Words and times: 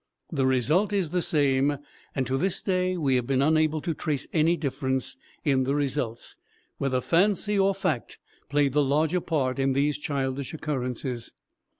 The 0.31 0.47
result 0.47 0.91
is 0.91 1.11
the 1.11 1.21
same, 1.21 1.77
and 2.15 2.25
to 2.25 2.35
this 2.35 2.63
day 2.63 2.97
we 2.97 3.17
have 3.17 3.27
been 3.27 3.43
unable 3.43 3.81
to 3.81 3.93
trace 3.93 4.25
any 4.33 4.57
difference 4.57 5.15
in 5.45 5.63
the 5.63 5.75
results, 5.75 6.37
whether 6.79 7.01
fancy 7.01 7.59
or 7.59 7.75
fact 7.75 8.17
played 8.49 8.73
the 8.73 8.83
larger 8.83 9.21
part 9.21 9.59
in 9.59 9.73
these 9.73 9.99
childish 9.99 10.55
occurrences. 10.55 11.33